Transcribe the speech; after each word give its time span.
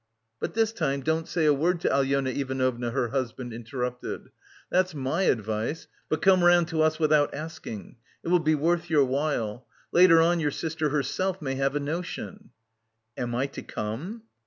"But 0.39 0.55
this 0.55 0.73
time 0.73 1.01
don't 1.01 1.27
say 1.27 1.45
a 1.45 1.53
word 1.53 1.79
to 1.81 1.87
Alyona 1.95 2.31
Ivanovna," 2.35 2.89
her 2.89 3.09
husband 3.09 3.53
interrupted; 3.53 4.31
"that's 4.71 4.95
my 4.95 5.21
advice, 5.29 5.87
but 6.09 6.23
come 6.23 6.43
round 6.43 6.69
to 6.69 6.81
us 6.81 6.97
without 6.97 7.35
asking. 7.35 7.97
It 8.23 8.29
will 8.29 8.39
be 8.39 8.55
worth 8.55 8.89
your 8.89 9.05
while. 9.05 9.67
Later 9.91 10.19
on 10.19 10.39
your 10.39 10.49
sister 10.49 10.89
herself 10.89 11.39
may 11.39 11.53
have 11.53 11.75
a 11.75 11.79
notion." 11.79 12.49
"Am 13.15 13.35
I 13.35 13.45
to 13.53 13.61
come?" 13.61 14.23